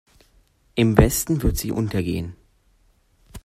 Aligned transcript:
Im 0.73 0.97
Westen 0.97 1.43
wird 1.43 1.57
sie 1.57 1.69
untergehen. 1.71 2.35